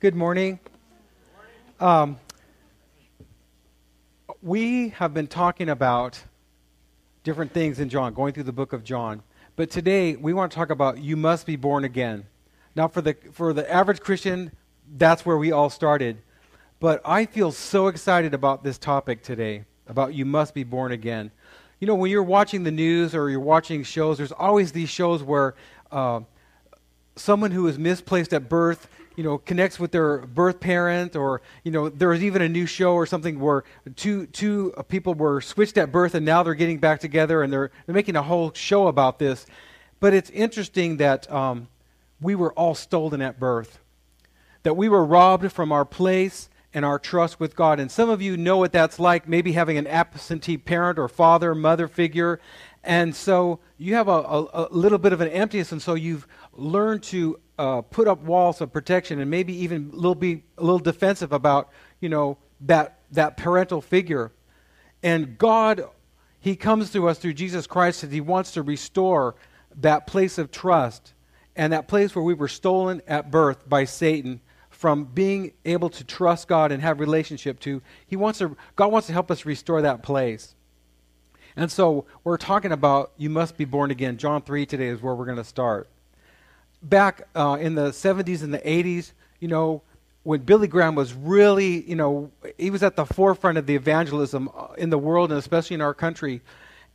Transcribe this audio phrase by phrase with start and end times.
[0.00, 0.58] Good morning.
[1.78, 2.18] Um,
[4.40, 6.18] we have been talking about
[7.22, 9.22] different things in John, going through the book of John.
[9.56, 12.24] But today we want to talk about you must be born again.
[12.74, 14.52] Now, for the for the average Christian,
[14.96, 16.16] that's where we all started.
[16.78, 21.30] But I feel so excited about this topic today about you must be born again.
[21.78, 25.22] You know, when you're watching the news or you're watching shows, there's always these shows
[25.22, 25.56] where
[25.92, 26.20] uh,
[27.16, 28.88] someone who is misplaced at birth,
[29.20, 32.64] you know, connects with their birth parent, or you know, there was even a new
[32.64, 33.64] show or something where
[33.94, 37.70] two two people were switched at birth and now they're getting back together and they're
[37.84, 39.44] they're making a whole show about this.
[40.00, 41.68] But it's interesting that um,
[42.18, 43.78] we were all stolen at birth,
[44.62, 47.78] that we were robbed from our place and our trust with God.
[47.78, 51.54] And some of you know what that's like, maybe having an absentee parent or father,
[51.54, 52.40] mother figure.
[52.82, 56.26] And so you have a, a, a little bit of an emptiness, and so you've
[56.60, 60.62] learned to uh, put up walls of protection and maybe even a little, be a
[60.62, 61.70] little defensive about,
[62.00, 64.32] you know, that, that parental figure.
[65.02, 65.82] And God,
[66.38, 69.34] He comes to us through Jesus Christ and He wants to restore
[69.76, 71.14] that place of trust
[71.56, 74.40] and that place where we were stolen at birth by Satan
[74.70, 79.08] from being able to trust God and have relationship to he wants to God wants
[79.08, 80.54] to help us restore that place.
[81.56, 84.16] And so we're talking about you must be born again.
[84.16, 85.90] John 3 today is where we're going to start.
[86.82, 89.82] Back uh, in the 70s and the 80s, you know,
[90.22, 94.50] when Billy Graham was really, you know, he was at the forefront of the evangelism
[94.54, 96.42] uh, in the world and especially in our country.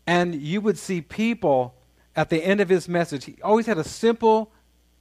[0.08, 1.76] And you would see people
[2.16, 4.52] at the end of his message, he always had a simple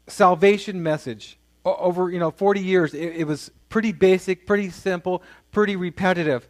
[0.06, 5.76] salvation message over you know 40 years it, it, was pretty basic pretty simple pretty
[5.76, 6.46] repetitive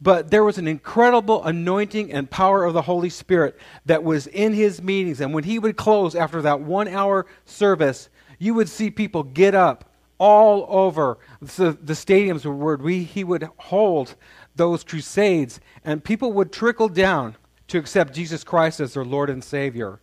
[0.00, 4.52] but there was an incredible anointing and power of the holy spirit that was in
[4.52, 5.20] his meetings.
[5.20, 9.54] And when he would close after that one hour service you would see people get
[9.54, 14.14] up all over the, the stadiums where we, he would hold
[14.54, 15.60] those crusades.
[15.84, 20.00] And people would trickle down to accept jesus christ as their lord and savior.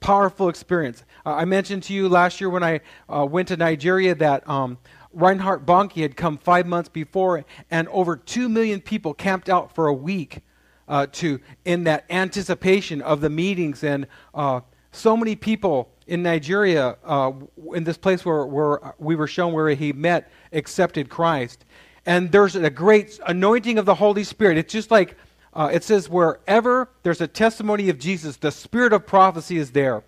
[0.00, 1.02] Powerful experience.
[1.26, 4.78] Uh, I mentioned to you last year when I uh, went to Nigeria that um,
[5.12, 9.86] Reinhard Bonnke had come five months before, and over two million people camped out for
[9.86, 10.40] a week
[10.86, 14.60] uh, to in that anticipation of the meetings, and uh,
[14.92, 17.32] so many people in Nigeria, uh,
[17.74, 21.64] in this place where, where we were shown where he met, accepted Christ.
[22.06, 24.56] And there's a great anointing of the Holy Spirit.
[24.56, 25.16] It's just like
[25.52, 30.02] uh, it says, wherever there's a testimony of Jesus, the spirit of prophecy is there.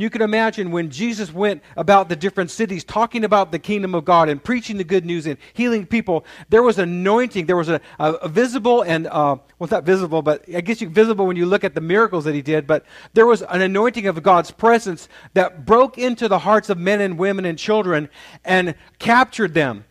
[0.00, 4.04] You can imagine when Jesus went about the different cities talking about the kingdom of
[4.04, 7.46] God and preaching the good news and healing people, there was anointing.
[7.46, 10.88] There was a, a, a visible and, uh, well, not visible, but I guess you
[10.88, 14.06] visible when you look at the miracles that he did, but there was an anointing
[14.06, 18.08] of God's presence that broke into the hearts of men and women and children
[18.44, 19.84] and captured them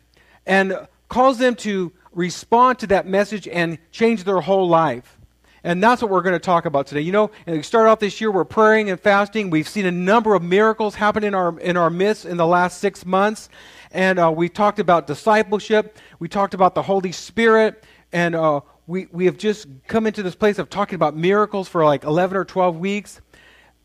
[0.45, 5.17] and caused them to respond to that message and change their whole life.
[5.63, 7.01] And that's what we're going to talk about today.
[7.01, 9.50] You know, and we start off this year, we're praying and fasting.
[9.50, 12.79] We've seen a number of miracles happen in our, in our midst in the last
[12.79, 13.50] six months.
[13.91, 15.97] And uh, we talked about discipleship.
[16.19, 17.84] We talked about the Holy Spirit.
[18.12, 21.84] And uh, we, we have just come into this place of talking about miracles for
[21.84, 23.22] like 11 or 12 weeks.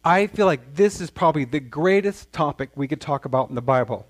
[0.04, 3.62] I feel like this is probably the greatest topic we could talk about in the
[3.62, 4.06] Bible.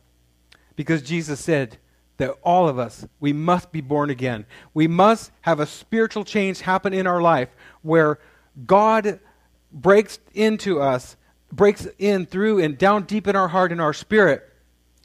[0.74, 1.78] Because Jesus said,
[2.22, 4.46] that all of us, we must be born again.
[4.74, 7.48] We must have a spiritual change happen in our life
[7.82, 8.20] where
[8.64, 9.18] God
[9.72, 11.16] breaks into us,
[11.50, 14.48] breaks in through and down deep in our heart and our spirit,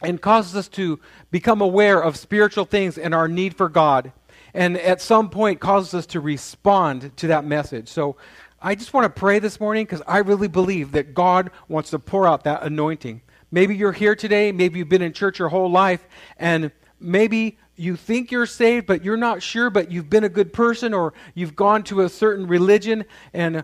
[0.03, 0.99] and causes us to
[1.31, 4.11] become aware of spiritual things and our need for God.
[4.53, 7.87] And at some point, causes us to respond to that message.
[7.87, 8.15] So
[8.61, 11.99] I just want to pray this morning because I really believe that God wants to
[11.99, 13.21] pour out that anointing.
[13.49, 16.05] Maybe you're here today, maybe you've been in church your whole life,
[16.37, 20.51] and maybe you think you're saved, but you're not sure, but you've been a good
[20.51, 23.63] person or you've gone to a certain religion, and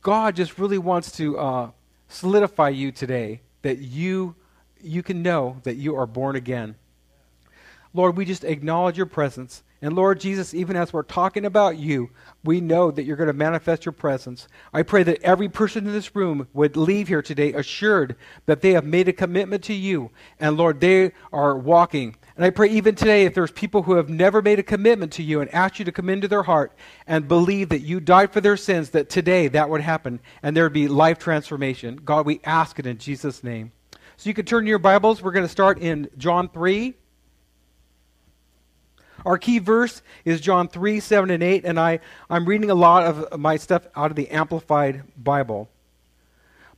[0.00, 1.70] God just really wants to uh,
[2.08, 4.34] solidify you today that you,
[4.82, 6.76] you can know that you are born again.
[7.94, 9.62] Lord, we just acknowledge your presence.
[9.82, 12.10] And Lord Jesus, even as we're talking about you,
[12.44, 14.46] we know that you're going to manifest your presence.
[14.72, 18.14] I pray that every person in this room would leave here today assured
[18.46, 20.10] that they have made a commitment to you.
[20.38, 24.08] And Lord, they are walking and I pray even today, if there's people who have
[24.08, 26.72] never made a commitment to you and asked you to come into their heart
[27.06, 30.64] and believe that you died for their sins, that today that would happen and there
[30.64, 31.96] would be life transformation.
[31.96, 33.72] God, we ask it in Jesus' name.
[34.16, 35.22] So you can turn your Bibles.
[35.22, 36.94] We're going to start in John 3.
[39.26, 43.04] Our key verse is John 3, 7, and 8, and I, I'm reading a lot
[43.04, 45.68] of my stuff out of the Amplified Bible.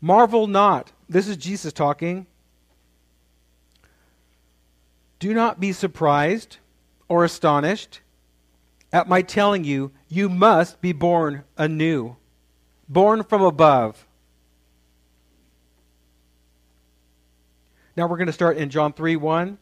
[0.00, 0.92] Marvel not.
[1.08, 2.26] This is Jesus talking
[5.24, 6.58] Do not be surprised
[7.08, 8.00] or astonished
[8.92, 12.16] at my telling you, you must be born anew,
[12.90, 14.06] born from above.
[17.96, 19.56] Now we're going to start in John 3 1.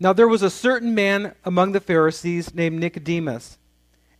[0.00, 3.58] Now there was a certain man among the Pharisees named Nicodemus,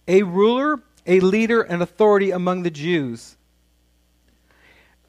[0.06, 3.39] a ruler, a leader, and authority among the Jews.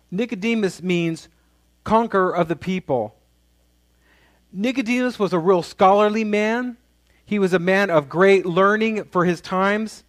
[0.09, 1.27] Nicodemus means
[1.83, 3.18] conqueror of the people.
[4.51, 6.77] Nicodemus was a real scholarly man.
[7.25, 10.03] He was a man of great learning for his times.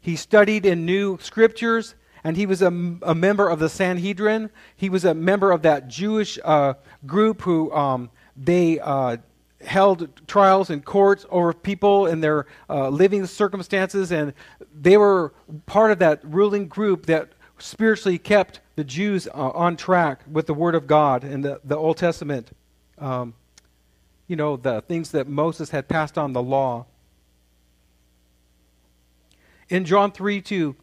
[0.00, 1.94] He studied and knew scriptures
[2.24, 2.68] and he was a,
[3.02, 4.50] a, member of the Sanhedrin.
[4.76, 6.74] He was a member of that Jewish uh,
[7.06, 9.18] group who um, they uh,
[9.60, 14.32] held trials in courts over people and their uh, living circumstances, and
[14.78, 15.32] they were
[15.66, 20.54] part of that ruling group that spiritually kept the Jews uh, on track with the
[20.54, 22.50] Word of God and the, the Old Testament.
[22.98, 23.34] Um,
[24.28, 26.86] you know, the things that Moses had passed on the law.
[29.68, 30.76] In John 3 2,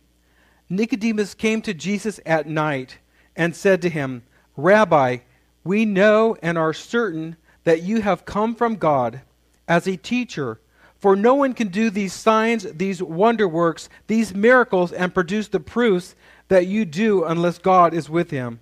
[0.70, 2.98] Nicodemus came to Jesus at night
[3.36, 4.24] and said to him,
[4.58, 5.18] Rabbi,
[5.64, 9.22] we know and are certain that you have come from God
[9.68, 10.60] as a teacher.
[11.00, 15.60] For no one can do these signs, these wonder works, these miracles, and produce the
[15.60, 16.16] proofs
[16.48, 18.60] that you do unless God is with him.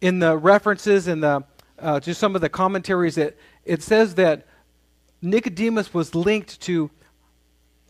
[0.00, 1.44] In the references in the
[1.80, 4.46] uh, to some of the commentaries, that it says that
[5.22, 6.90] Nicodemus was linked to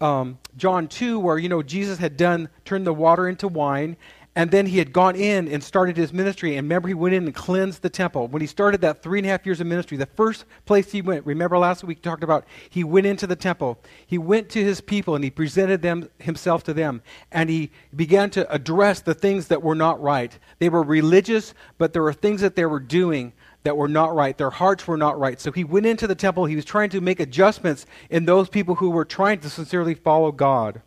[0.01, 3.97] um, John 2, where, you know, Jesus had done, turned the water into wine,
[4.39, 6.57] and then he had gone in and started his ministry.
[6.57, 8.29] And remember, he went in and cleansed the temple.
[8.29, 11.03] When he started that three and a half years of ministry, the first place he
[11.03, 13.81] went, remember last week we talked about, he went into the temple.
[14.07, 17.03] He went to his people and he presented them himself to them.
[17.33, 20.39] And he began to address the things that were not right.
[20.61, 23.33] They were religious, but there were things that they were doing
[23.65, 24.37] that were not right.
[24.37, 25.41] Their hearts were not right.
[25.41, 26.45] So he went into the temple.
[26.45, 30.33] He was trying to make adjustments in those people who were trying to sincerely follow
[30.33, 30.81] God.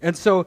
[0.00, 0.46] And so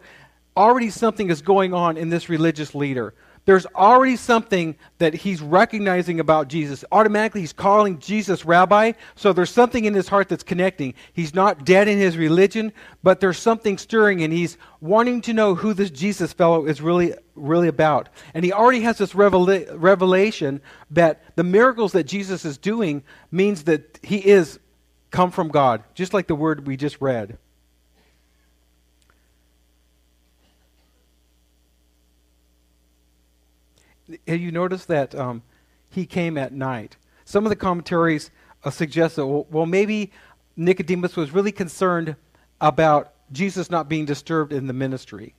[0.56, 3.14] already something is going on in this religious leader.
[3.46, 6.86] There's already something that he's recognizing about Jesus.
[6.92, 8.92] Automatically, he's calling Jesus rabbi.
[9.16, 10.94] So there's something in his heart that's connecting.
[11.14, 12.72] He's not dead in his religion,
[13.02, 17.16] but there's something stirring, and he's wanting to know who this Jesus fellow is really,
[17.34, 18.10] really about.
[18.36, 20.62] And he already has this revela- revelation
[20.92, 24.60] that the miracles that Jesus is doing means that he is
[25.10, 27.40] come from God, just like the word we just read.
[34.28, 35.44] Have you noticed that um,
[35.90, 36.98] he came at night?
[37.26, 38.32] Some of the commentaries
[38.64, 40.12] uh, suggest that, well, well, maybe
[40.56, 42.16] Nicodemus was really concerned
[42.60, 45.36] about Jesus not being disturbed in the ministry.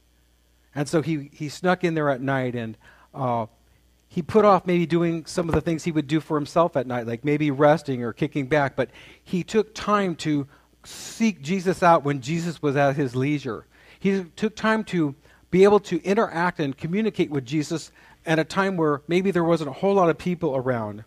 [0.75, 2.77] And so he, he snuck in there at night and
[3.15, 3.47] uh,
[4.09, 6.87] he put off maybe doing some of the things he would do for himself at
[6.87, 8.77] night, like maybe resting or kicking back.
[8.77, 8.91] But
[9.23, 10.47] he took time to
[10.85, 13.67] seek Jesus out when Jesus was at his leisure.
[13.99, 15.15] He took time to
[15.51, 17.93] be able to interact and communicate with Jesus
[18.25, 21.05] at a time where maybe there wasn't a whole lot of people around.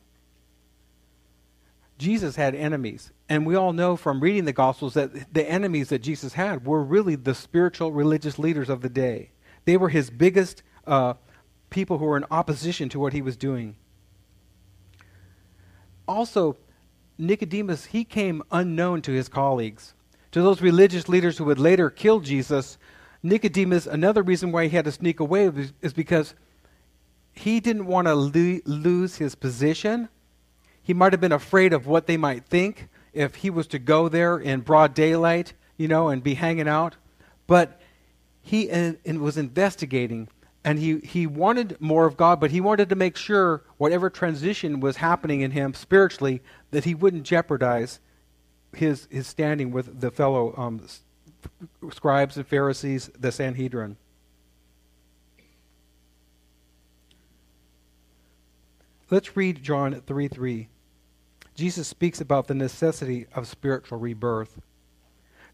[1.97, 3.11] Jesus had enemies.
[3.29, 6.83] And we all know from reading the Gospels that the enemies that Jesus had were
[6.83, 9.31] really the spiritual religious leaders of the day.
[9.63, 11.15] They were his biggest uh,
[11.69, 13.75] people who were in opposition to what he was doing.
[16.07, 16.57] Also,
[17.17, 19.93] Nicodemus, he came unknown to his colleagues.
[20.33, 22.77] To those religious leaders who would later kill Jesus,
[23.23, 25.49] Nicodemus, another reason why he had to sneak away
[25.81, 26.35] is because
[27.35, 30.09] he didn't want to lo- lose his position.
[30.81, 34.09] He might have been afraid of what they might think if he was to go
[34.09, 36.95] there in broad daylight, you know, and be hanging out.
[37.47, 37.81] But
[38.41, 40.29] he in was investigating
[40.63, 44.79] and he, he wanted more of God, but he wanted to make sure whatever transition
[44.79, 47.99] was happening in him spiritually that he wouldn't jeopardize
[48.73, 50.85] his, his standing with the fellow um,
[51.91, 53.97] scribes and Pharisees, the Sanhedrin.
[59.11, 60.67] Let's read John 3 3.
[61.53, 64.59] Jesus speaks about the necessity of spiritual rebirth.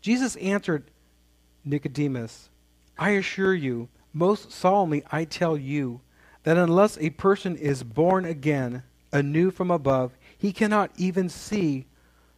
[0.02, 0.90] Jesus answered
[1.64, 2.50] Nicodemus,
[2.98, 6.02] I assure you, most solemnly I tell you,
[6.44, 11.86] that unless a person is born again, anew from above, he cannot even see,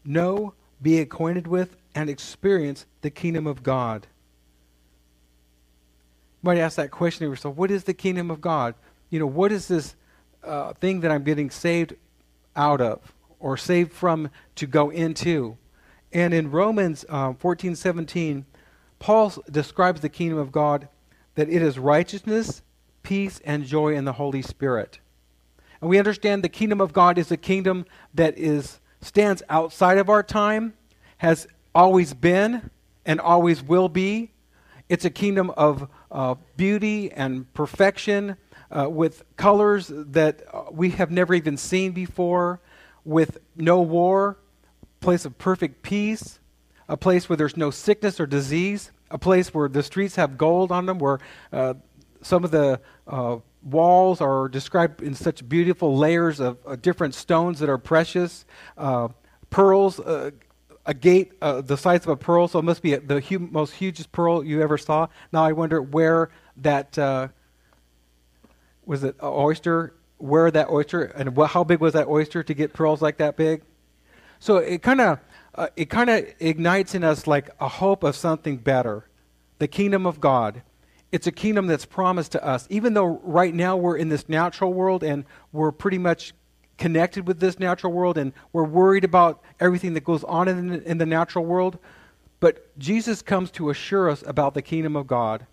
[0.03, 4.07] know, be acquainted with, and experience the kingdom of God.
[6.41, 8.75] You might ask that question to yourself what is the kingdom of God?
[9.09, 9.95] You know, what is this
[10.45, 11.95] uh, thing that I'm getting saved
[12.55, 15.57] out of or saved from to go into.
[16.11, 18.45] And in Romans um, 14 17,
[18.99, 20.87] Paul describes the kingdom of God
[21.35, 22.61] that it is righteousness,
[23.01, 24.99] peace, and joy in the Holy Spirit.
[25.81, 30.09] And we understand the kingdom of God is a kingdom that is stands outside of
[30.09, 30.73] our time,
[31.17, 32.69] has always been
[33.05, 34.31] and always will be.
[34.87, 38.37] It's a kingdom of uh, beauty and perfection
[38.75, 42.59] uh, with colors that we have never even seen before,
[43.05, 44.37] with no war,
[44.99, 46.39] place of perfect peace,
[46.89, 50.71] a place where there's no sickness or disease, a place where the streets have gold
[50.71, 51.19] on them, where
[51.51, 51.73] uh,
[52.21, 57.59] some of the uh, walls are described in such beautiful layers of uh, different stones
[57.59, 58.45] that are precious,
[58.77, 59.07] uh,
[59.49, 60.31] pearls, uh,
[60.85, 63.73] a gate uh, the size of a pearl, so it must be the hu- most
[63.73, 65.07] hugest pearl you ever saw.
[65.31, 66.97] Now I wonder where that
[68.85, 72.73] was it an oyster, where that oyster, and how big was that oyster to get
[72.73, 73.63] pearls like that big?
[74.39, 75.19] So it kind of
[75.55, 79.07] uh, it kind of ignites in us like a hope of something better,
[79.59, 80.63] the kingdom of God.
[81.11, 84.73] It's a kingdom that's promised to us, even though right now we're in this natural
[84.73, 86.33] world and we're pretty much
[86.77, 90.97] connected with this natural world and we're worried about everything that goes on in in
[90.97, 91.77] the natural world.
[92.39, 95.45] But Jesus comes to assure us about the kingdom of God.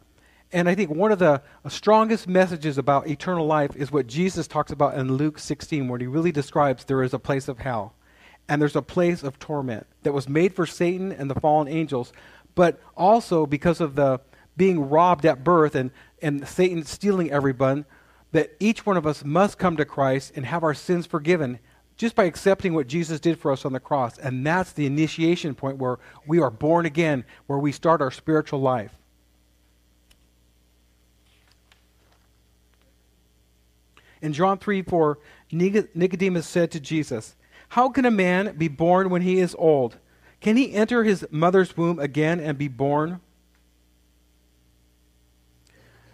[0.52, 4.72] And I think one of the strongest messages about eternal life is what Jesus talks
[4.72, 7.94] about in Luke 16, where he really describes there is a place of hell
[8.48, 12.12] and there's a place of torment that was made for Satan and the fallen angels,
[12.56, 14.20] but also because of the
[14.56, 17.84] being robbed at birth and, and Satan stealing everyone,
[18.32, 21.60] that each one of us must come to Christ and have our sins forgiven
[21.96, 24.18] just by accepting what Jesus did for us on the cross.
[24.18, 28.60] And that's the initiation point where we are born again, where we start our spiritual
[28.60, 28.99] life.
[34.22, 35.18] In John 3 4,
[35.52, 37.36] Nicodemus said to Jesus,
[37.70, 39.96] How can a man be born when he is old?
[40.40, 43.20] Can he enter his mother's womb again and be born?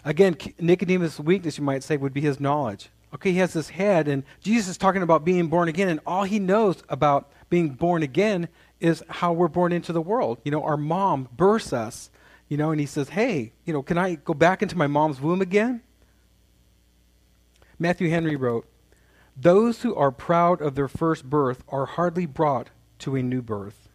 [0.04, 2.90] Again, Nicodemus' weakness, you might say, would be his knowledge.
[3.12, 6.24] Okay, he has this head, and Jesus is talking about being born again, and all
[6.24, 8.48] he knows about being born again
[8.80, 10.38] is how we're born into the world.
[10.44, 12.10] You know, our mom births us,
[12.48, 15.20] you know, and he says, Hey, you know, can I go back into my mom's
[15.20, 15.82] womb again?
[17.78, 18.66] Matthew Henry wrote,
[19.36, 23.88] Those who are proud of their first birth are hardly brought to a new birth.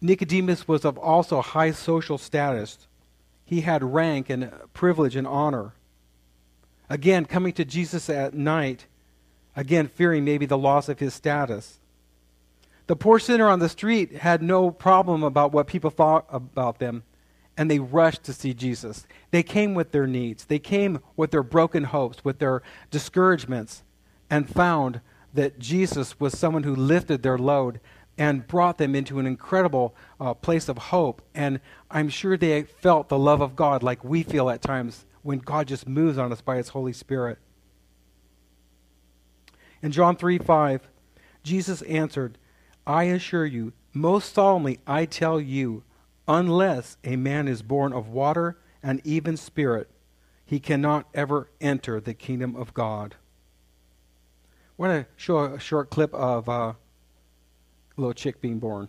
[0.00, 2.86] Nicodemus was of also high social status.
[3.44, 5.74] He had rank and privilege and honor.
[6.88, 8.86] Again, coming to Jesus at night,
[9.56, 11.78] again, fearing maybe the loss of his status.
[12.86, 17.04] The poor sinner on the street had no problem about what people thought about them
[17.56, 19.06] and they rushed to see Jesus.
[19.30, 23.82] They came with their needs, they came with their broken hopes, with their discouragements,
[24.30, 25.00] and found
[25.34, 27.80] that Jesus was someone who lifted their load
[28.18, 31.22] and brought them into an incredible uh, place of hope.
[31.34, 35.38] And I'm sure they felt the love of God like we feel at times when
[35.38, 37.38] God just moves on us by His Holy Spirit.
[39.82, 40.88] In John 3 5,
[41.42, 42.38] Jesus answered,
[42.86, 45.82] I assure you, most solemnly I tell you,
[46.28, 49.90] Unless a man is born of water and even spirit,
[50.44, 53.16] he cannot ever enter the kingdom of God.
[54.44, 56.76] I want to show a short clip of uh, a
[57.96, 58.88] little chick being born.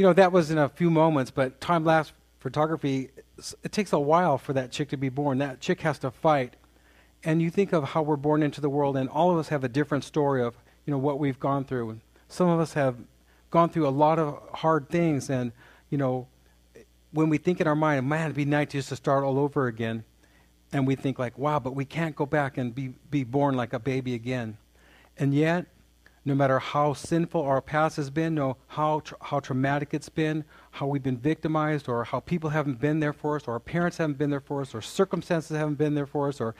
[0.00, 3.10] You know, that was in a few moments, but time lapse photography,
[3.62, 5.36] it takes a while for that chick to be born.
[5.36, 6.56] That chick has to fight.
[7.22, 9.62] And you think of how we're born into the world, and all of us have
[9.62, 11.90] a different story of, you know, what we've gone through.
[11.90, 12.96] And Some of us have
[13.50, 15.52] gone through a lot of hard things, and,
[15.90, 16.28] you know,
[17.10, 19.66] when we think in our mind, man, it'd be nice just to start all over
[19.66, 20.04] again,
[20.72, 23.74] and we think like, wow, but we can't go back and be, be born like
[23.74, 24.56] a baby again.
[25.18, 25.66] And yet,
[26.24, 30.44] no matter how sinful our past has been, no how tra- how traumatic it's been,
[30.72, 33.96] how we've been victimized, or how people haven't been there for us, or our parents
[33.96, 36.54] haven't been there for us, or circumstances haven't been there for us, or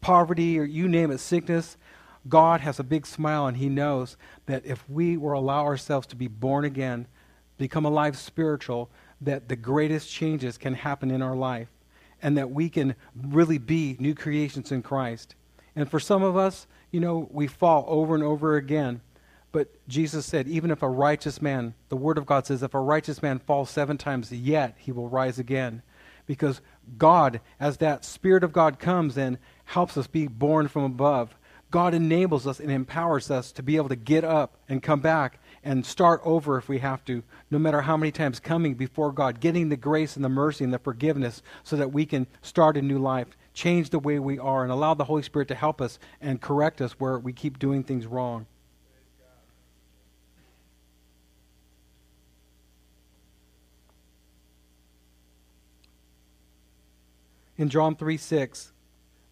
[0.00, 1.76] poverty, or you name it, sickness.
[2.28, 6.16] God has a big smile, and He knows that if we will allow ourselves to
[6.16, 7.06] be born again,
[7.56, 11.68] become alive spiritual, that the greatest changes can happen in our life,
[12.20, 15.34] and that we can really be new creations in Christ.
[15.74, 19.00] And for some of us, you know, we fall over and over again.
[19.50, 22.80] But Jesus said, even if a righteous man, the Word of God says, if a
[22.80, 25.82] righteous man falls seven times, yet he will rise again.
[26.26, 26.60] Because
[26.98, 31.34] God, as that Spirit of God comes and helps us be born from above,
[31.70, 35.38] God enables us and empowers us to be able to get up and come back
[35.62, 39.40] and start over if we have to, no matter how many times coming before God,
[39.40, 42.82] getting the grace and the mercy and the forgiveness so that we can start a
[42.82, 45.98] new life change the way we are and allow the Holy Spirit to help us
[46.20, 48.46] and correct us where we keep doing things wrong.
[57.56, 58.72] In John 3 6,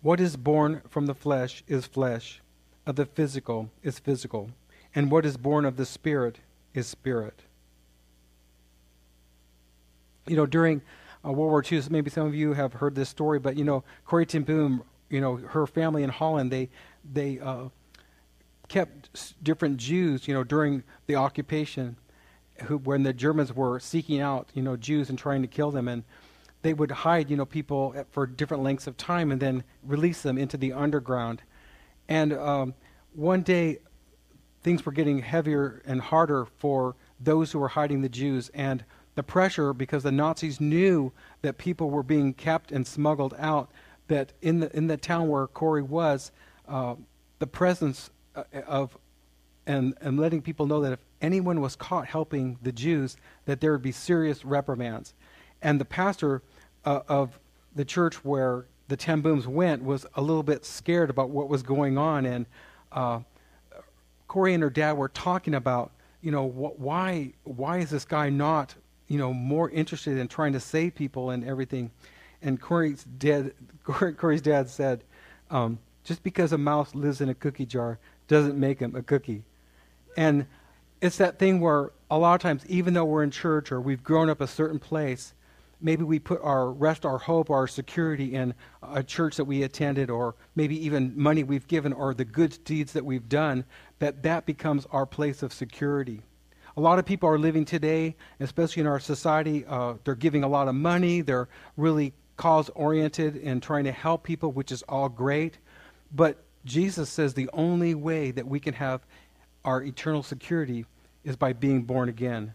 [0.03, 2.41] what is born from the flesh is flesh,
[2.85, 4.51] of the physical is physical,
[4.93, 6.41] and what is born of the Spirit
[6.75, 7.43] is spirit.
[10.27, 10.83] You know, during
[11.27, 11.81] uh, World War II.
[11.81, 14.83] So maybe some of you have heard this story, but you know, Corrie ten Boom,
[15.11, 16.69] you know, her family in Holland, they
[17.13, 17.69] they uh,
[18.69, 21.97] kept different Jews, you know, during the occupation,
[22.65, 25.89] who when the Germans were seeking out, you know, Jews and trying to kill them,
[25.89, 26.05] and
[26.63, 30.39] they would hide, you know, people for different lengths of time and then release them
[30.39, 31.43] into the underground.
[32.09, 32.75] And um,
[33.15, 33.79] one day,
[34.63, 38.85] things were getting heavier and harder for those who were hiding the Jews, and
[39.17, 41.11] the pressure because the Nazis knew
[41.43, 43.71] that people were being kept and smuggled out.
[44.09, 46.31] That in the in the town where Corrie was,
[46.69, 46.95] uh,
[47.41, 48.97] the presence uh, of
[49.67, 53.73] and and letting people know that if anyone was caught helping the Jews, that there
[53.73, 55.13] would be serious reprimands.
[55.61, 56.43] And the pastor
[56.85, 57.41] uh, of
[57.75, 61.65] the church where the ten Booms went was a little bit scared about what was
[61.65, 62.47] going on, and
[62.93, 63.21] uh,
[64.29, 68.31] Corrie and her dad were talking about, you know, wh- why why is this guy
[68.31, 68.77] not
[69.09, 71.91] you know, more interested in trying to save people and everything.
[72.43, 73.53] And Corrie's dad,
[73.85, 75.05] Corrie's dad said,
[75.51, 79.43] um, just because a mouse lives in a cookie jar doesn't make him a cookie.
[80.17, 80.47] And
[81.01, 84.03] it's that thing where a lot of times, even though we're in church or we've
[84.03, 85.35] grown up a certain place,
[85.81, 90.11] maybe we put our rest our hope our security in a church that we attended
[90.11, 93.65] or maybe even money we've given or the good deeds that we've done
[93.99, 96.23] that that becomes our place of security
[96.77, 100.49] a lot of people are living today, especially in our society, uh, they're giving a
[100.49, 101.23] lot of money.
[101.23, 105.59] They're really cause oriented and trying to help people, which is all great.
[106.15, 109.07] But Jesus says the only way that we can have
[109.65, 110.85] our eternal security
[111.25, 112.55] is by being born again.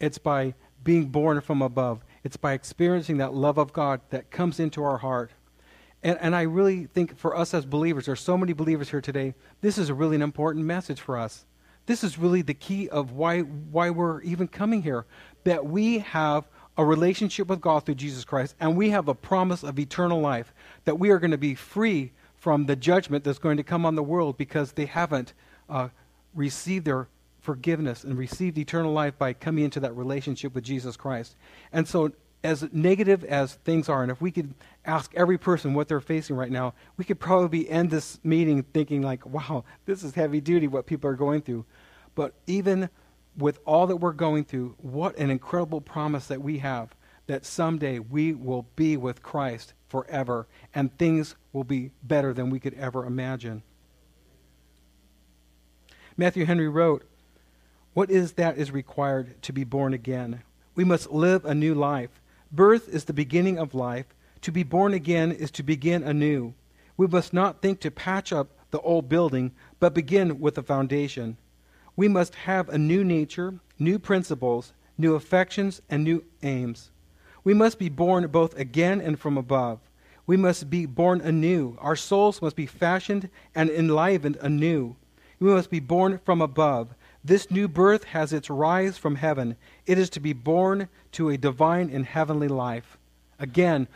[0.00, 2.04] It's by being born from above.
[2.24, 5.32] It's by experiencing that love of God that comes into our heart.
[6.02, 9.34] And, and I really think for us as believers, there's so many believers here today,
[9.60, 11.44] this is a really an important message for us.
[11.88, 15.06] This is really the key of why, why we're even coming here.
[15.44, 16.46] That we have
[16.76, 20.52] a relationship with God through Jesus Christ, and we have a promise of eternal life.
[20.84, 23.94] That we are going to be free from the judgment that's going to come on
[23.94, 25.32] the world because they haven't
[25.70, 25.88] uh,
[26.34, 27.08] received their
[27.40, 31.36] forgiveness and received eternal life by coming into that relationship with Jesus Christ.
[31.72, 32.12] And so,
[32.44, 34.52] as negative as things are, and if we could
[34.88, 39.02] ask every person what they're facing right now, we could probably end this meeting thinking
[39.02, 41.64] like, wow, this is heavy duty what people are going through.
[42.14, 42.88] But even
[43.36, 46.94] with all that we're going through, what an incredible promise that we have
[47.26, 52.58] that someday we will be with Christ forever and things will be better than we
[52.58, 53.62] could ever imagine.
[56.16, 57.04] Matthew Henry wrote,
[57.92, 60.42] What is that is required to be born again?
[60.74, 62.22] We must live a new life.
[62.50, 64.06] Birth is the beginning of life.
[64.42, 66.54] To be born again is to begin anew.
[66.96, 71.36] We must not think to patch up the old building, but begin with the foundation
[71.98, 76.92] we must have a new nature, new principles, new affections, and new aims.
[77.42, 79.80] We must be born both again and from above.
[80.24, 81.76] We must be born anew.
[81.80, 84.94] Our souls must be fashioned and enlivened anew.
[85.40, 86.94] We must be born from above.
[87.24, 89.56] This new birth has its rise from heaven.
[89.84, 92.96] It is to be born to a divine and heavenly life.
[93.40, 93.88] Again,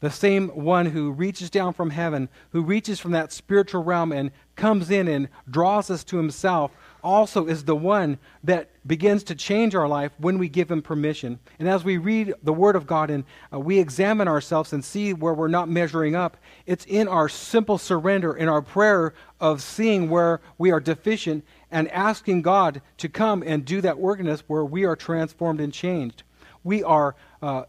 [0.00, 4.30] the same one who reaches down from heaven, who reaches from that spiritual realm and
[4.56, 9.74] comes in and draws us to himself, also is the one that begins to change
[9.74, 11.38] our life when we give him permission.
[11.58, 15.12] And as we read the Word of God and uh, we examine ourselves and see
[15.12, 16.36] where we're not measuring up,
[16.66, 21.90] it's in our simple surrender, in our prayer of seeing where we are deficient and
[21.90, 25.72] asking God to come and do that work in us where we are transformed and
[25.72, 26.22] changed.
[26.64, 27.64] We are uh,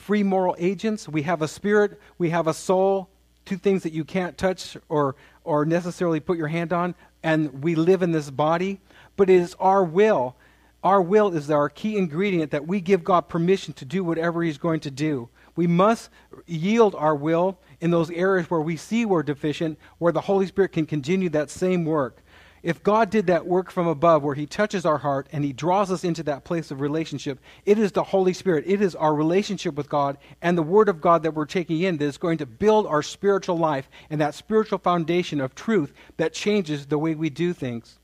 [0.00, 1.08] free moral agents.
[1.08, 3.10] We have a spirit, we have a soul,
[3.44, 7.74] two things that you can't touch or, or necessarily put your hand on, and we
[7.74, 8.80] live in this body.
[9.16, 10.36] But it is our will.
[10.82, 14.56] Our will is our key ingredient that we give God permission to do whatever He's
[14.56, 15.28] going to do.
[15.54, 16.08] We must
[16.46, 20.72] yield our will in those areas where we see we're deficient, where the Holy Spirit
[20.72, 22.22] can continue that same work.
[22.62, 25.90] If God did that work from above where He touches our heart and He draws
[25.90, 28.64] us into that place of relationship, it is the Holy Spirit.
[28.66, 31.96] It is our relationship with God and the Word of God that we're taking in
[31.96, 36.34] that is going to build our spiritual life and that spiritual foundation of truth that
[36.34, 37.98] changes the way we do things.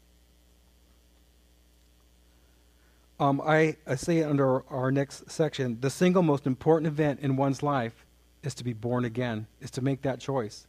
[3.19, 7.63] Um, I, I say under our next section the single most important event in one's
[7.63, 8.05] life
[8.43, 10.67] is to be born again, is to make that choice.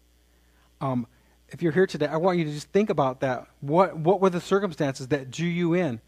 [0.82, 1.08] Um,
[1.50, 3.48] if you're here today, I want you to just think about that.
[3.62, 6.02] What, what were the circumstances that drew you in?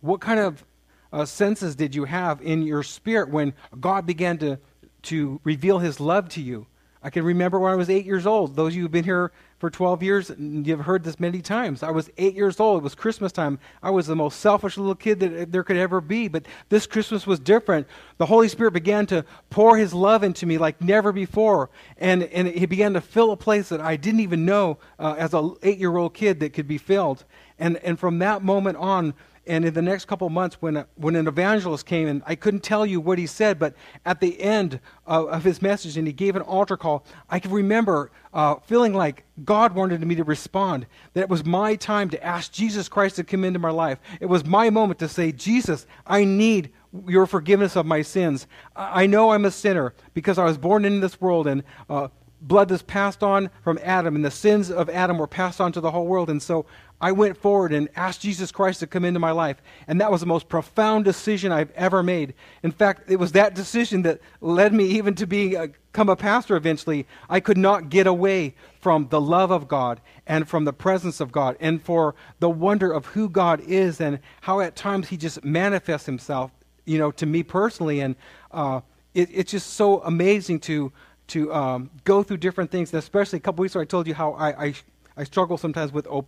[0.00, 0.64] What kind of
[1.12, 4.58] uh, senses did you have in your spirit when God began to,
[5.02, 6.66] to reveal his love to you?
[7.04, 8.54] I can remember when I was eight years old.
[8.54, 11.82] Those of you who've been here for 12 years, you've heard this many times.
[11.82, 12.78] I was eight years old.
[12.80, 13.58] It was Christmas time.
[13.82, 16.28] I was the most selfish little kid that there could ever be.
[16.28, 17.88] But this Christmas was different.
[18.18, 21.70] The Holy Spirit began to pour His love into me like never before.
[21.98, 25.34] And, and He began to fill a place that I didn't even know uh, as
[25.34, 27.24] an eight year old kid that could be filled.
[27.58, 29.14] And, and from that moment on,
[29.46, 32.86] and in the next couple months, when, when an evangelist came, and I couldn't tell
[32.86, 33.74] you what he said, but
[34.04, 37.50] at the end of, of his message, and he gave an altar call, I can
[37.50, 42.24] remember uh, feeling like God wanted me to respond, that it was my time to
[42.24, 43.98] ask Jesus Christ to come into my life.
[44.20, 46.70] It was my moment to say, Jesus, I need
[47.08, 48.46] your forgiveness of my sins.
[48.76, 52.08] I know I'm a sinner because I was born into this world, and uh,
[52.42, 55.80] blood that's passed on from Adam, and the sins of Adam were passed on to
[55.80, 56.28] the whole world.
[56.28, 56.66] And so
[57.00, 59.62] I went forward and asked Jesus Christ to come into my life.
[59.88, 62.34] And that was the most profound decision I've ever made.
[62.62, 66.16] In fact, it was that decision that led me even to being a, become a
[66.16, 67.06] pastor eventually.
[67.28, 71.30] I could not get away from the love of God and from the presence of
[71.30, 75.44] God and for the wonder of who God is and how at times he just
[75.44, 76.50] manifests himself,
[76.86, 78.00] you know, to me personally.
[78.00, 78.16] And
[78.52, 78.80] uh,
[79.12, 80.90] it, it's just so amazing to
[81.28, 82.92] to um, go through different things.
[82.92, 84.74] And especially a couple weeks ago, I told you how I, I
[85.16, 86.22] I struggle sometimes with uh,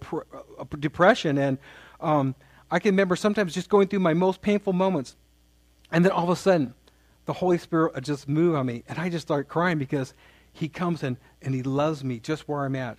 [0.78, 1.58] depression, and
[2.00, 2.34] um,
[2.70, 5.16] I can remember sometimes just going through my most painful moments,
[5.90, 6.74] and then all of a sudden,
[7.26, 10.14] the Holy Spirit just move on me, and I just start crying because
[10.52, 12.98] He comes in and He loves me just where I'm at.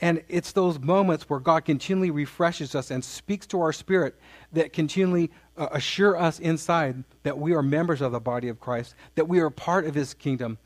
[0.00, 4.14] And it's those moments where God continually refreshes us and speaks to our spirit
[4.52, 8.94] that continually uh, assure us inside that we are members of the body of Christ,
[9.14, 10.58] that we are part of His kingdom,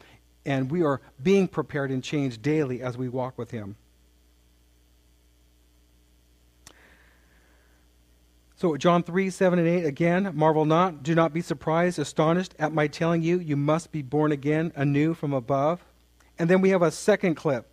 [0.44, 3.76] and we are being prepared and changed daily as we walk with Him.
[8.56, 12.74] So, John 3, 7 and 8, again, marvel not, do not be surprised, astonished at
[12.74, 15.82] my telling you, you must be born again, anew from above.
[16.38, 17.69] And then we have a second clip.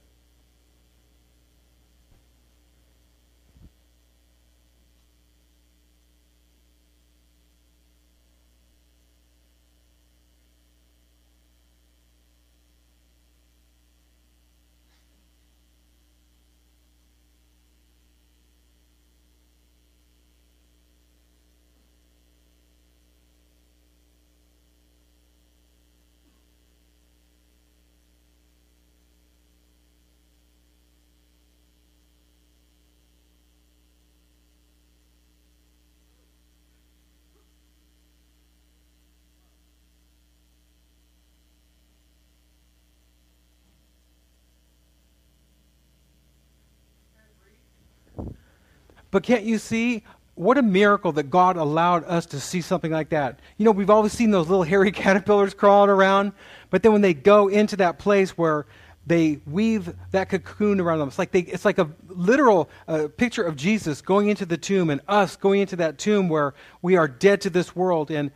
[49.11, 50.03] But can't you see
[50.35, 53.39] what a miracle that God allowed us to see something like that?
[53.57, 56.33] You know, we've always seen those little hairy caterpillars crawling around,
[56.69, 58.65] but then when they go into that place where
[59.05, 63.43] they weave that cocoon around them, it's like, they, it's like a literal uh, picture
[63.43, 67.07] of Jesus going into the tomb and us going into that tomb where we are
[67.07, 68.11] dead to this world.
[68.11, 68.31] And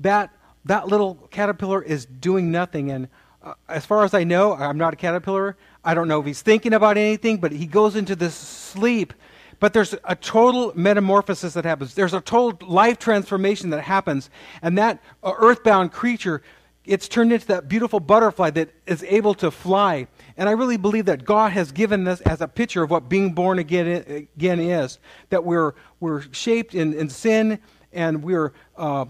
[0.00, 0.30] that,
[0.64, 2.90] that little caterpillar is doing nothing.
[2.90, 3.08] And
[3.40, 5.56] uh, as far as I know, I'm not a caterpillar.
[5.84, 9.14] I don't know if he's thinking about anything, but he goes into this sleep
[9.58, 11.94] but there's a total metamorphosis that happens.
[11.94, 14.30] There's a total life transformation that happens.
[14.62, 16.42] And that uh, earthbound creature,
[16.84, 20.08] it's turned into that beautiful butterfly that is able to fly.
[20.36, 23.32] And I really believe that God has given us as a picture of what being
[23.32, 24.04] born again,
[24.36, 24.98] again is.
[25.30, 27.58] That we're, we're shaped in, in sin
[27.92, 29.06] and we're uh,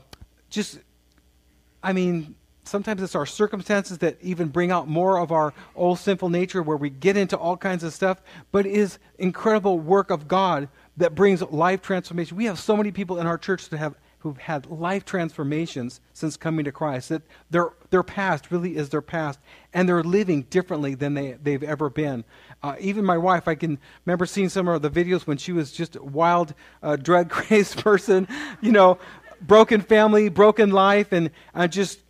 [0.49, 0.79] just,
[1.83, 6.29] I mean, sometimes it's our circumstances that even bring out more of our old sinful
[6.29, 8.21] nature where we get into all kinds of stuff,
[8.53, 12.37] but it is incredible work of God that brings life transformation.
[12.37, 13.95] We have so many people in our church that have
[14.27, 17.11] who've had life transformations since coming to Christ.
[17.11, 19.39] That their their past really is their past,
[19.73, 22.25] and they're living differently than they they've ever been.
[22.63, 25.71] Uh, even my wife, I can remember seeing some of the videos when she was
[25.71, 28.27] just a wild, uh, drug crazed person,
[28.61, 28.99] you know,
[29.41, 32.01] broken family, broken life, and I just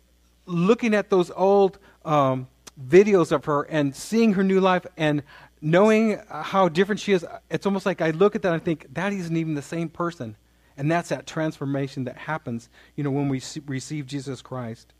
[0.47, 2.47] looking at those old um,
[2.87, 5.23] videos of her and seeing her new life and
[5.61, 8.93] knowing how different she is, it's almost like I look at that and I think
[8.93, 10.35] that isn't even the same person.
[10.77, 14.93] And that's that transformation that happens, you know, when we receive Jesus Christ.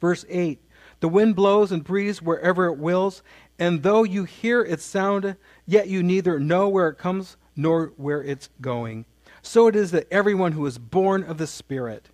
[0.00, 0.58] Verse 8
[1.00, 3.22] The wind blows and breathes wherever it wills,
[3.58, 5.36] and though you hear its sound,
[5.66, 9.04] yet you neither know where it comes nor where it's going.
[9.42, 12.08] So it is that everyone who is born of the Spirit.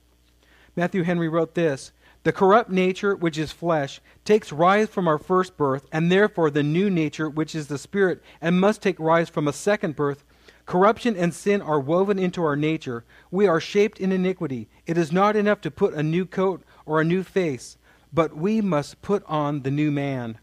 [0.75, 1.93] Matthew Henry wrote this
[2.27, 6.65] the corrupt nature, which is flesh, takes rise from our first birth, and therefore the
[6.65, 10.25] new nature, which is the spirit, and must take rise from a second birth.
[10.65, 13.05] Corruption and sin are woven into our nature.
[13.31, 14.69] We are shaped in iniquity.
[14.87, 17.79] It is not enough to put a new coat or a new face,
[18.13, 20.39] but we must put on the new man.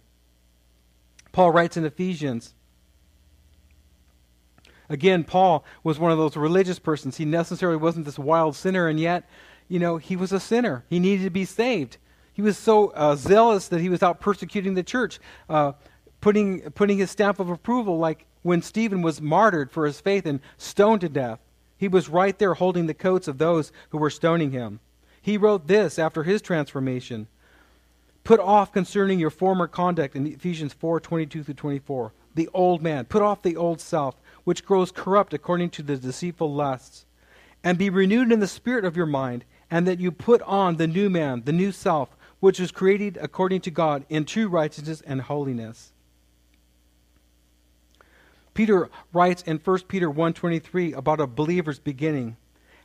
[1.33, 2.53] Paul writes in Ephesians.
[4.87, 7.17] Again, Paul was one of those religious persons.
[7.17, 9.27] He necessarily wasn't this wild sinner, and yet
[9.67, 10.83] you know, he was a sinner.
[10.89, 11.97] He needed to be saved.
[12.33, 15.73] He was so uh, zealous that he was out persecuting the church, uh,
[16.21, 20.39] putting, putting his stamp of approval, like when Stephen was martyred for his faith and
[20.57, 21.39] stoned to death.
[21.77, 24.79] He was right there holding the coats of those who were stoning him.
[25.21, 27.27] He wrote this after his transformation
[28.23, 32.13] Put off concerning your former conduct in Ephesians 4 22 through 24.
[32.35, 33.05] The old man.
[33.05, 37.05] Put off the old self, which grows corrupt according to the deceitful lusts.
[37.63, 40.85] And be renewed in the spirit of your mind and that you put on the
[40.85, 45.19] new man, the new self, which was created according to God in true righteousness and
[45.19, 45.93] holiness.
[48.53, 52.37] Peter writes in 1 Peter 1:23 about a believer's beginning.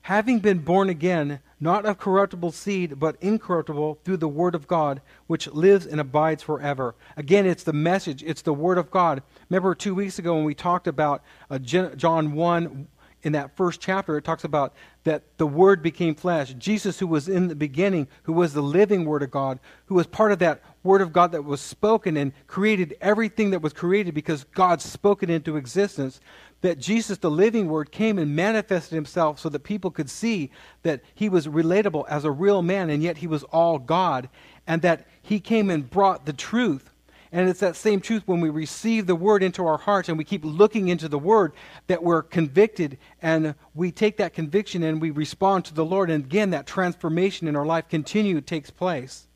[0.02, 5.02] Having been born again, not of corruptible seed, but incorruptible through the word of God,
[5.26, 6.94] which lives and abides forever.
[7.18, 9.22] Again, it's the message, it's the word of God.
[9.50, 12.88] Remember 2 weeks ago when we talked about uh, John 1
[13.22, 16.54] in that first chapter, it talks about that the Word became flesh.
[16.54, 20.06] Jesus, who was in the beginning, who was the living Word of God, who was
[20.06, 24.14] part of that Word of God that was spoken and created everything that was created
[24.14, 26.20] because God spoke it into existence.
[26.60, 30.50] That Jesus, the living Word, came and manifested himself so that people could see
[30.82, 34.28] that he was relatable as a real man and yet he was all God.
[34.66, 36.90] And that he came and brought the truth
[37.30, 40.24] and it's that same truth when we receive the word into our hearts and we
[40.24, 41.52] keep looking into the word
[41.86, 46.08] that we're convicted and we take that conviction and we respond to the Lord.
[46.08, 49.26] And again, that transformation in our life continued takes place.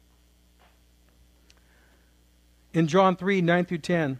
[2.72, 4.18] In John 3 9 through 10,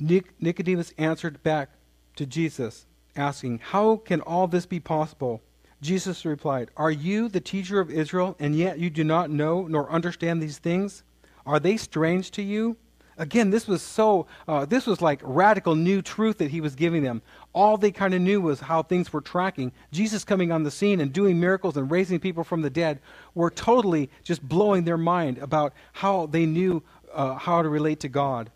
[0.00, 1.70] Nicodemus answered back
[2.16, 5.40] to Jesus, asking, How can all this be possible?
[5.80, 9.88] Jesus replied, Are you the teacher of Israel, and yet you do not know nor
[9.90, 11.04] understand these things?
[11.46, 12.76] Are they strange to you?
[13.16, 17.04] Again, this was so, uh, this was like radical new truth that he was giving
[17.04, 17.22] them.
[17.52, 19.70] All they kind of knew was how things were tracking.
[19.92, 22.98] Jesus coming on the scene and doing miracles and raising people from the dead
[23.34, 28.08] were totally just blowing their mind about how they knew uh, how to relate to
[28.08, 28.50] God.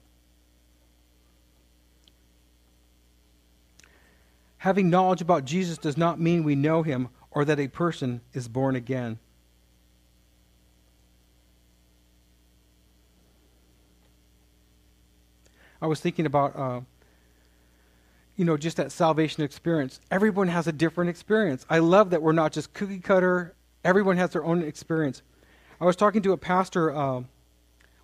[4.58, 8.48] Having knowledge about Jesus does not mean we know him or that a person is
[8.48, 9.20] born again.
[15.80, 16.80] I was thinking about, uh,
[18.36, 20.00] you know, just that salvation experience.
[20.10, 21.66] Everyone has a different experience.
[21.68, 23.54] I love that we're not just cookie cutter.
[23.84, 25.22] Everyone has their own experience.
[25.80, 27.22] I was talking to a pastor uh,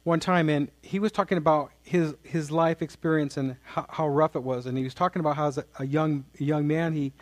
[0.05, 4.37] one time, and he was talking about his his life experience and how, how rough
[4.37, 4.67] it was.
[4.67, 7.13] And he was talking about how, as a, a young young man, he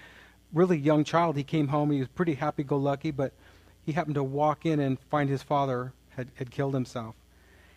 [0.53, 1.91] really young child, he came home.
[1.91, 3.33] He was pretty happy-go-lucky, but
[3.87, 7.15] he happened to walk in and find his father had, had killed himself.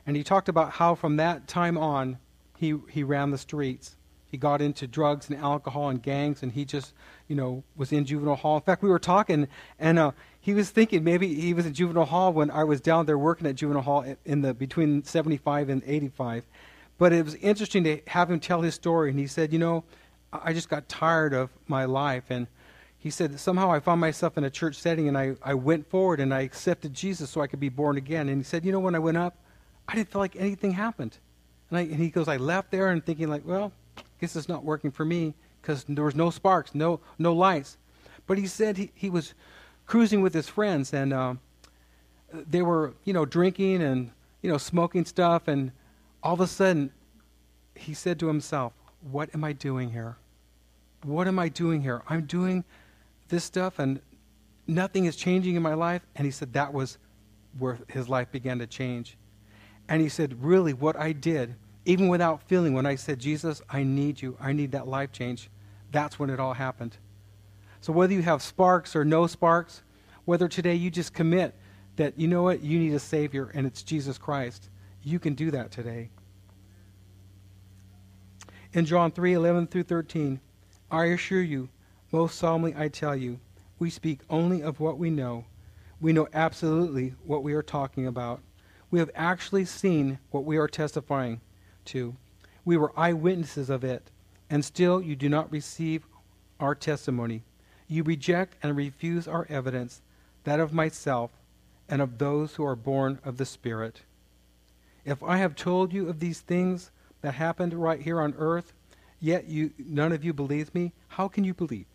[0.06, 2.18] And he talked about how from that time on,
[2.58, 3.96] he, he ran the streets.
[4.30, 6.94] He got into drugs and alcohol and gangs, and he just,
[7.28, 8.58] you know, was in juvenile hall.
[8.58, 9.48] In fact, we were talking,
[9.80, 13.06] and uh, he was thinking maybe he was in juvenile hall when I was down
[13.06, 16.46] there working at juvenile hall in the between 75 and 85.
[16.98, 19.10] But it was interesting to have him tell his story.
[19.10, 19.84] And he said, You know,
[20.32, 22.26] I just got tired of my life.
[22.30, 22.48] And
[22.98, 26.20] he said, Somehow I found myself in a church setting and I, I went forward
[26.20, 28.30] and I accepted Jesus so I could be born again.
[28.30, 29.38] And he said, You know, when I went up,
[29.88, 31.18] I didn't feel like anything happened.
[31.70, 33.72] And, I, and he goes, I left there and thinking, like, well,
[34.20, 37.78] guess it's not working for me because there was no sparks, no, no lights.
[38.28, 39.34] But he said he, he was
[39.86, 41.36] cruising with his friends and uh,
[42.34, 45.48] they were, you know, drinking and, you know, smoking stuff.
[45.48, 45.72] And
[46.24, 46.92] all of a sudden,
[47.76, 48.74] he said to himself,
[49.12, 50.18] What am I doing here?
[51.04, 52.02] What am I doing here?
[52.10, 52.64] I'm doing
[53.28, 54.02] this stuff and
[54.66, 56.02] nothing is changing in my life.
[56.16, 56.98] And he said that was
[57.60, 59.18] where his life began to change.
[59.88, 63.84] And he said, Really, what I did, even without feeling, when I said, Jesus, I
[63.84, 65.50] need you, I need that life change,
[65.92, 66.98] that's when it all happened.
[67.82, 69.84] So whether you have sparks or no sparks,
[70.26, 71.54] whether today you just commit
[71.98, 74.70] that, you know what, you need a Savior and it's Jesus Christ,
[75.04, 76.10] you can do that today.
[78.74, 80.40] In John 3 11 through 13,
[80.92, 81.70] I assure you,
[82.12, 83.40] most solemnly I tell you,
[83.78, 85.46] we speak only of what we know.
[86.02, 88.42] We know absolutely what we are talking about.
[88.96, 91.42] We have actually seen what we are testifying
[91.84, 92.16] to.
[92.64, 94.10] We were eyewitnesses of it,
[94.50, 96.08] and still you do not receive
[96.62, 97.44] our testimony.
[97.90, 100.02] You reject and refuse our evidence,
[100.46, 101.32] that of myself
[101.90, 104.04] and of those who are born of the Spirit.
[105.04, 108.72] If I have told you of these things that happened right here on earth,
[109.20, 111.88] yet you none of you believes me, how can you believe?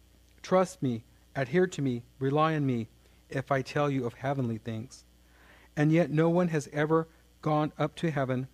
[0.43, 2.89] Trust me, adhere to me, rely on me,
[3.31, 5.07] if I tell you of heavenly things.
[5.77, 7.09] And yet no one has ever
[7.43, 8.49] gone up to heaven,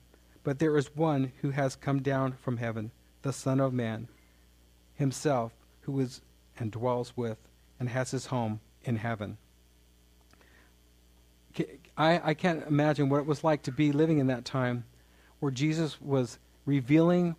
[0.44, 4.08] but there is one who has come down from heaven, the Son of Man,
[4.94, 5.52] himself,
[5.82, 6.20] who is
[6.58, 7.38] and dwells with
[7.78, 9.38] and has his home in heaven.
[11.96, 14.84] I, I can't imagine what it was like to be living in that time
[15.40, 17.36] where Jesus was revealing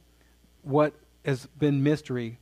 [0.63, 0.93] what
[1.25, 2.39] has been mystery.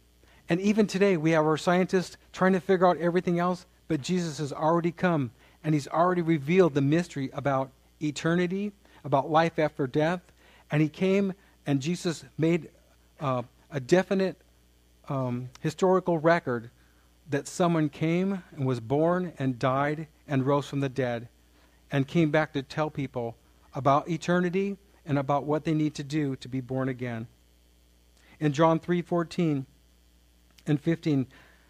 [0.47, 4.37] And even today, we have our scientists trying to figure out everything else, but Jesus
[4.37, 5.31] has already come
[5.65, 8.71] and he's already revealed the mystery about eternity,
[9.03, 10.21] about life after death.
[10.69, 11.33] And he came
[11.65, 12.69] and Jesus made
[13.19, 14.37] uh, a definite
[15.09, 16.69] um, historical record
[17.31, 21.29] that someone came and was born and died and rose from the dead
[21.91, 23.35] and came back to tell people
[23.73, 27.25] about eternity and about what they need to do to be born again.
[28.39, 29.65] In John 3:14
[30.67, 31.25] and 15,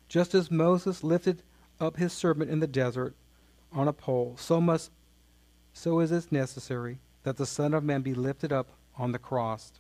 [0.10, 1.44] just as Moses lifted
[1.80, 3.16] up his servant in the desert
[3.76, 4.92] on a pole, so must
[5.74, 9.74] so is it necessary that the Son of Man be lifted up on the cross.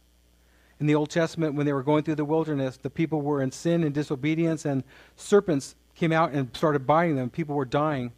[0.80, 3.52] In the Old Testament, when they were going through the wilderness, the people were in
[3.52, 4.84] sin and disobedience, and
[5.16, 7.30] serpents came out and started biting them.
[7.30, 8.12] People were dying.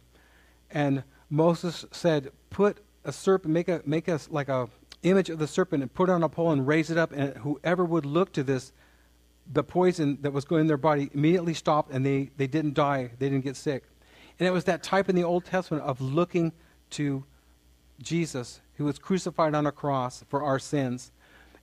[0.72, 4.68] And Moses said, Put a serpent, make a make us like a
[5.02, 7.36] image of the serpent and put it on a pole and raise it up, and
[7.36, 8.72] whoever would look to this,
[9.52, 13.10] the poison that was going in their body immediately stopped and they, they didn't die,
[13.18, 13.84] they didn't get sick.
[14.38, 16.52] And it was that type in the Old Testament of looking
[16.90, 17.24] to
[18.00, 21.10] Jesus, who was crucified on a cross for our sins.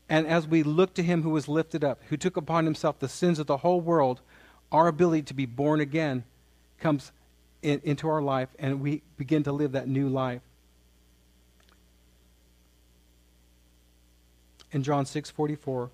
[0.10, 3.10] And as we look to him who was lifted up, who took upon himself the
[3.10, 4.22] sins of the whole world,
[4.72, 6.24] our ability to be born again
[6.80, 7.12] comes
[7.62, 10.42] in, into our life and we begin to live that new life.
[14.72, 15.90] In John 6:44,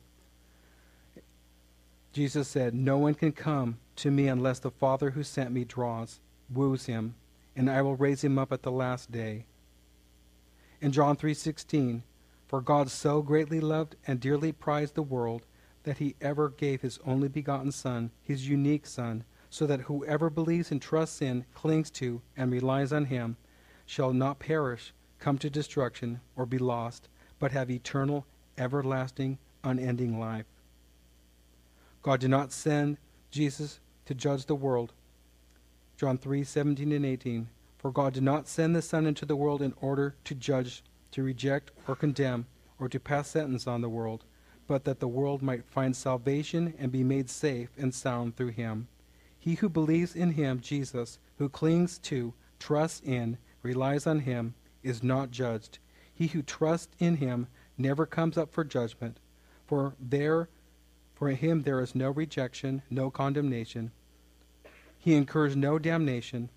[2.13, 6.19] Jesus said, "No one can come to me unless the Father who sent me draws,
[6.53, 7.15] woos him,
[7.55, 9.45] and I will raise him up at the last day."
[10.79, 12.03] In John 3:16,
[12.47, 15.45] "For God so greatly loved and dearly prized the world
[15.83, 20.71] that he ever gave his only begotten son, his unique son, so that whoever believes
[20.71, 23.37] and trusts in, clings to, and relies on him
[23.85, 28.25] shall not perish, come to destruction, or be lost, but have eternal
[28.57, 30.45] everlasting, unending life.
[32.01, 32.97] God did not send
[33.29, 34.93] Jesus to judge the world.
[36.01, 37.47] John 3 17 and 18.
[37.77, 41.21] For God did not send the Son into the world in order to judge, to
[41.21, 42.47] reject, or condemn,
[42.79, 44.25] or to pass sentence on the world,
[44.65, 48.87] but that the world might find salvation and be made safe and sound through him.
[49.37, 55.03] He who believes in him, Jesus, who clings to, trusts in, relies on him, is
[55.03, 55.77] not judged.
[56.11, 57.45] He who trusts in him
[57.77, 59.19] never comes up for judgment,
[59.67, 60.49] for there
[61.13, 63.91] for him there is no rejection, no condemnation.
[65.01, 66.49] He incurs no damnation,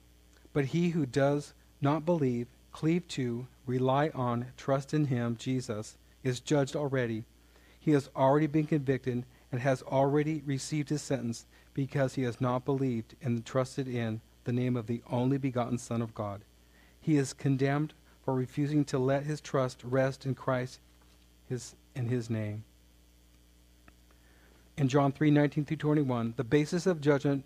[0.53, 6.41] but he who does not believe, cleave to, rely on, trust in him, Jesus, is
[6.41, 7.25] judged already.
[7.81, 12.67] He has already been convicted and has already received his sentence because he has not
[12.67, 16.43] believed and trusted in the name of the only begotten Son of God.
[17.01, 17.95] He is condemned
[18.27, 20.81] for refusing to let his trust rest in Christ
[21.49, 22.65] his, in his name.
[24.77, 27.45] in John 3 19 through 21, the basis of judgment,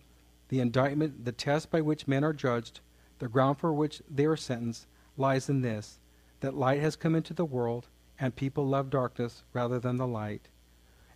[0.49, 2.81] the indictment, the test by which men are judged,
[3.19, 4.87] the ground for which they are sentenced,
[5.17, 5.99] lies in this
[6.41, 7.89] that light has come into the world,
[8.19, 10.49] and people love darkness rather than the light,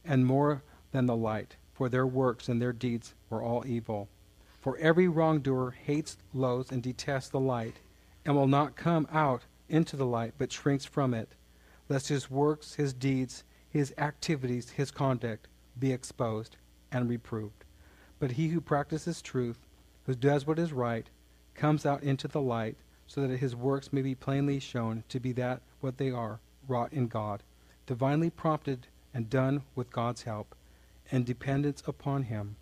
[0.05, 4.09] and more than the light, for their works and their deeds were all evil.
[4.61, 7.81] For every wrongdoer hates, loathes, and detests the light,
[8.25, 11.35] and will not come out into the light, but shrinks from it,
[11.89, 16.57] lest his works, his deeds, his activities, his conduct be exposed
[16.91, 17.62] and reproved.
[18.23, 19.59] But he who practices truth,
[20.07, 21.11] who does what is right,
[21.57, 22.77] comes out into the light,
[23.09, 26.93] so that his works may be plainly shown to be that what they are, wrought
[26.93, 27.43] in God,
[27.85, 30.55] divinely prompted and done with God's help,
[31.11, 32.55] and dependence upon him.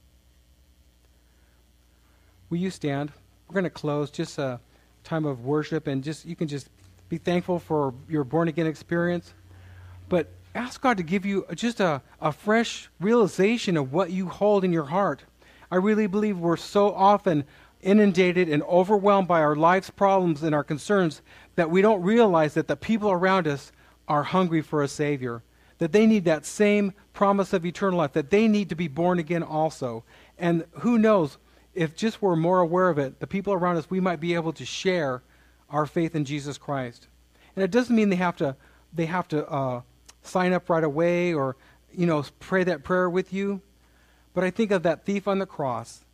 [2.48, 3.12] Will you stand?
[3.46, 4.60] We're going to close just a
[5.04, 6.70] time of worship, and just you can just
[7.10, 9.34] be thankful for your born again experience.
[10.08, 14.64] But ask God to give you just a, a fresh realization of what you hold
[14.64, 15.24] in your heart.
[15.70, 17.44] I really believe we're so often
[17.80, 21.22] inundated and overwhelmed by our life's problems and our concerns
[21.56, 23.72] that we don't realize that the people around us
[24.08, 25.42] are hungry for a Savior,
[25.78, 29.18] that they need that same promise of eternal life, that they need to be born
[29.18, 30.04] again also.
[30.38, 31.38] And who knows,
[31.74, 34.52] if just we're more aware of it, the people around us, we might be able
[34.54, 35.22] to share
[35.70, 37.06] our faith in Jesus Christ.
[37.54, 38.56] And it doesn't mean they have to,
[38.92, 39.82] they have to uh,
[40.22, 41.56] sign up right away or,
[41.92, 43.62] you know, pray that prayer with you.
[44.34, 46.04] But I think of that thief on the cross,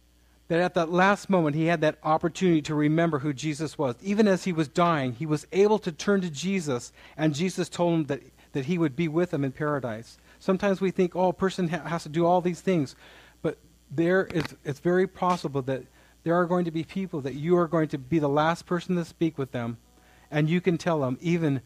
[0.49, 3.97] that at that last moment he had that opportunity to remember who Jesus was.
[4.03, 7.95] Even as he was dying, he was able to turn to Jesus, and Jesus told
[7.95, 10.19] him that, that he would be with him in paradise.
[10.39, 12.95] Sometimes we think, oh, a person ha- has to do all these things.
[13.43, 13.59] But
[13.91, 15.83] there is, it's very possible that
[16.23, 18.97] there are going to be people that you are going to be the last person
[18.97, 19.79] to speak with them,
[20.31, 21.61] and you can tell them, even,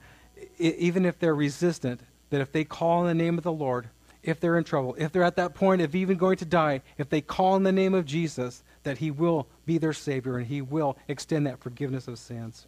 [0.58, 3.88] even if they're resistant, that if they call in the name of the Lord,
[4.22, 7.08] if they're in trouble, if they're at that point of even going to die, if
[7.08, 10.60] they call in the name of Jesus, that He will be their Savior and He
[10.60, 12.66] will extend that forgiveness of sins.